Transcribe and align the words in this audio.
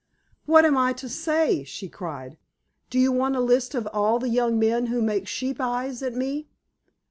"What 0.47 0.65
am 0.65 0.75
I 0.77 0.93
to 0.93 1.07
say?" 1.07 1.63
she 1.63 1.87
cried. 1.87 2.35
"Do 2.89 2.97
you 2.97 3.11
want 3.11 3.35
a 3.35 3.39
list 3.39 3.75
of 3.75 3.87
all 3.93 4.17
the 4.17 4.29
young 4.29 4.57
men 4.57 4.87
who 4.87 4.99
make 4.99 5.27
sheep's 5.27 5.59
eyes 5.59 6.01
at 6.01 6.15
me?" 6.15 6.47